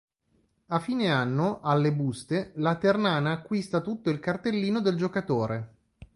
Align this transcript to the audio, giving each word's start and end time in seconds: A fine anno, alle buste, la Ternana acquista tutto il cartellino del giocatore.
A 0.69 0.79
fine 0.79 1.11
anno, 1.11 1.59
alle 1.61 1.93
buste, 1.93 2.53
la 2.55 2.73
Ternana 2.77 3.33
acquista 3.33 3.81
tutto 3.81 4.09
il 4.09 4.19
cartellino 4.19 4.81
del 4.81 4.95
giocatore. 4.95 5.73